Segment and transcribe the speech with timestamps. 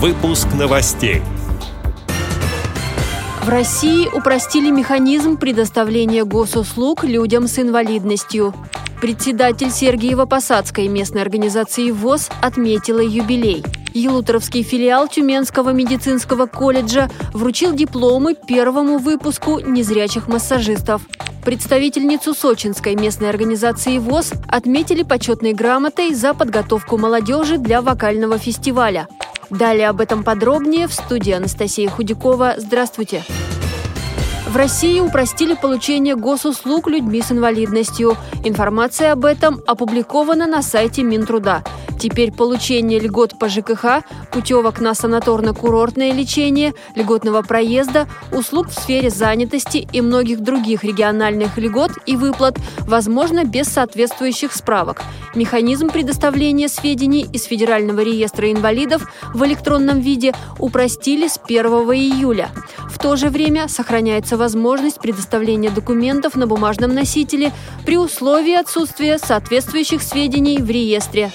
[0.00, 1.22] Выпуск новостей.
[3.42, 8.54] В России упростили механизм предоставления госуслуг людям с инвалидностью.
[9.00, 13.64] Председатель Сергиева-Посадской местной организации ВОЗ отметила юбилей.
[13.92, 21.02] Елуторовский филиал Тюменского медицинского колледжа вручил дипломы первому выпуску незрячих массажистов.
[21.44, 29.08] Представительницу сочинской местной организации ВОЗ отметили почетной грамотой за подготовку молодежи для вокального фестиваля.
[29.50, 32.54] Далее об этом подробнее в студии Анастасия Худякова.
[32.58, 33.24] Здравствуйте!
[34.48, 38.16] В России упростили получение госуслуг людьми с инвалидностью.
[38.44, 41.62] Информация об этом опубликована на сайте Минтруда.
[41.98, 49.88] Теперь получение льгот по ЖКХ, путевок на санаторно-курортное лечение, льготного проезда, услуг в сфере занятости
[49.92, 55.02] и многих других региональных льгот и выплат возможно без соответствующих справок.
[55.34, 62.50] Механизм предоставления сведений из Федерального реестра инвалидов в электронном виде упростили с 1 июля.
[62.88, 67.52] В то же время сохраняется возможность предоставления документов на бумажном носителе
[67.84, 71.30] при условии отсутствия соответствующих сведений в реестре.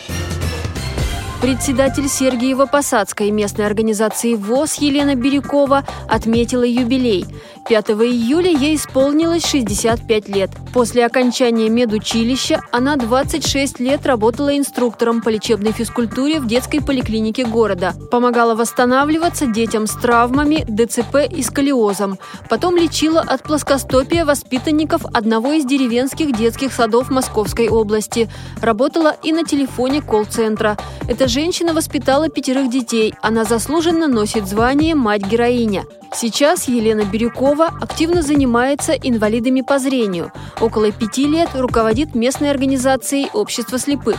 [1.44, 7.26] Председатель Сергиева-Посадской местной организации ВОЗ Елена Бирюкова отметила юбилей.
[7.68, 10.52] 5 июля ей исполнилось 65 лет.
[10.74, 17.94] После окончания медучилища она 26 лет работала инструктором по лечебной физкультуре в детской поликлинике города.
[18.12, 22.18] Помогала восстанавливаться детям с травмами, ДЦП и сколиозом.
[22.50, 28.30] Потом лечила от плоскостопия воспитанников одного из деревенских детских садов Московской области.
[28.62, 30.78] Работала и на телефоне колл-центра.
[31.08, 33.14] Эта женщина воспитала пятерых детей.
[33.22, 35.86] Она заслуженно носит звание «Мать-героиня».
[36.16, 40.32] Сейчас Елена Бирюкова активно занимается инвалидами по зрению.
[40.62, 44.18] Около пяти лет руководит местной организацией «Общество слепых».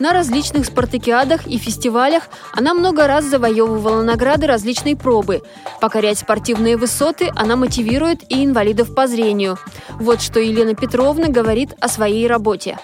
[0.00, 2.24] На различных спартакиадах и фестивалях
[2.56, 5.42] она много раз завоевывала награды различной пробы.
[5.82, 9.56] Покорять спортивные высоты она мотивирует и инвалидов по зрению.
[10.00, 12.78] Вот что Елена Петровна говорит о своей работе.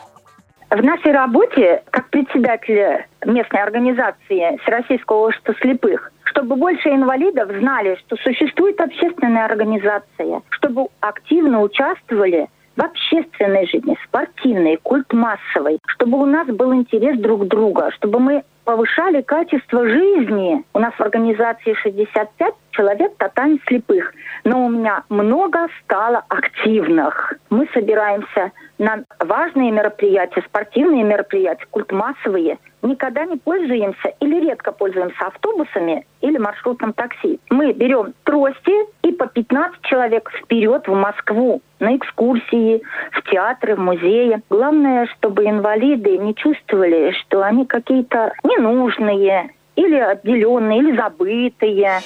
[0.71, 8.17] В нашей работе, как председателя местной организации Всероссийского общества слепых, чтобы больше инвалидов знали, что
[8.17, 16.47] существует общественная организация, чтобы активно участвовали в общественной жизни, спортивной, культ массовой, чтобы у нас
[16.47, 20.65] был интерес друг друга, чтобы мы повышали качество жизни.
[20.73, 24.15] У нас в организации 65 человек тотально слепых,
[24.45, 27.35] но у меня много стало активных.
[27.51, 35.27] Мы собираемся на важные мероприятия, спортивные мероприятия, культ массовые– никогда не пользуемся или редко пользуемся
[35.27, 37.39] автобусами или маршрутным такси.
[37.51, 42.83] Мы берем трости и по 15 человек вперед в Москву на экскурсии,
[43.13, 44.43] в театры, в музеи.
[44.51, 52.01] Главное, чтобы инвалиды не чувствовали, что они какие-то ненужные или отделенные, или забытые.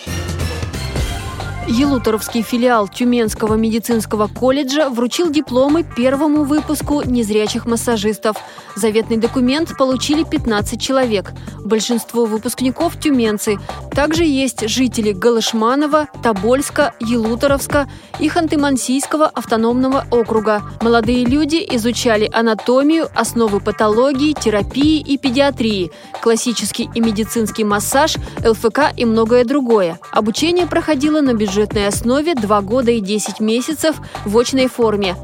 [1.67, 8.37] Елуторовский филиал Тюменского медицинского колледжа вручил дипломы первому выпуску незрячих массажистов.
[8.77, 11.33] Заветный документ получили 15 человек.
[11.65, 13.59] Большинство выпускников– тюменцы.
[13.93, 17.89] Также есть жители Галышманова, Тобольска, Елуторовска
[18.21, 20.63] и Ханты-Мансийского автономного округа.
[20.83, 29.07] Молодые люди изучали анатомию, основы патологии, терапии и педиатрии, классический и медицинский массаж, ЛФК и
[29.07, 29.99] многое другое.
[30.13, 35.15] Обучение проходило на бюджет бюджетной основе 2 года и 10 месяцев в очной форме.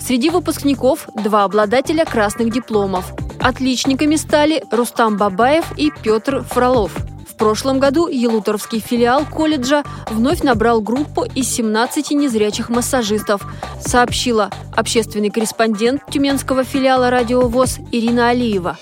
[0.00, 3.12] Среди выпускников два обладателя красных дипломов.
[3.40, 6.92] Отличниками стали Рустам Бабаев и Петр Фролов.
[7.28, 13.42] В прошлом году Елуторовский филиал колледжа вновь набрал группу из 17 незрячих массажистов,
[13.84, 18.78] сообщила общественный корреспондент Тюменского филиала «Радио ВОЗ» Ирина Алиева.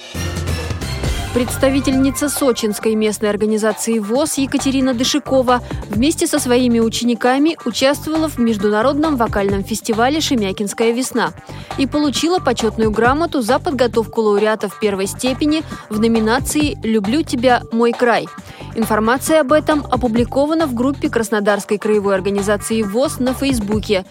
[1.35, 9.63] Представительница сочинской местной организации ВОЗ Екатерина Дышикова вместе со своими учениками участвовала в международном вокальном
[9.63, 11.33] фестивале «Шемякинская весна»
[11.77, 18.27] и получила почетную грамоту за подготовку лауреатов первой степени в номинации «Люблю тебя, мой край».
[18.75, 24.07] Информация об этом опубликована в группе Краснодарской краевой организации ВОЗ на Фейсбуке.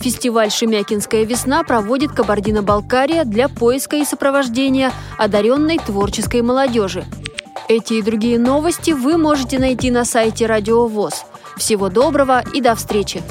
[0.00, 7.04] Фестиваль «Шемякинская весна» проводит Кабардино-Балкария для поиска и сопровождения одаренной творческой молодежи.
[7.68, 11.24] Эти и другие новости вы можете найти на сайте Радио ВОЗ.
[11.56, 13.22] Всего доброго и до встречи!